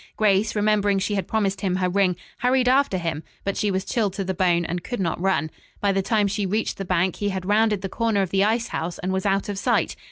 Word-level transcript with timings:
Grace, 0.17 0.55
remembering 0.55 0.97
she 0.97 1.13
had 1.13 1.27
promised 1.27 1.61
him 1.61 1.75
her 1.75 1.87
ring, 1.87 2.15
hurried 2.39 2.67
after 2.67 2.97
him, 2.97 3.21
but 3.43 3.55
she 3.55 3.69
was 3.69 3.85
chilled 3.85 4.13
to 4.13 4.23
the 4.23 4.33
bone 4.33 4.65
and 4.65 4.83
could 4.83 4.99
not 4.99 5.21
run. 5.21 5.51
By 5.79 5.91
the 5.91 6.01
time 6.01 6.25
she 6.25 6.47
reached 6.47 6.77
the 6.77 6.85
bank 6.85 7.17
he 7.17 7.29
had 7.29 7.45
rounded 7.45 7.83
the 7.83 7.87
corner 7.87 8.23
of 8.23 8.31
the 8.31 8.43
ice 8.43 8.69
house 8.69 8.97
and 8.97 9.13
was 9.13 9.27
out 9.27 9.47
of 9.47 9.59
sight. 9.59 9.95